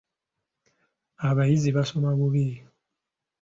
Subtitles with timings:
[1.27, 2.45] Abayizi basoma bubi.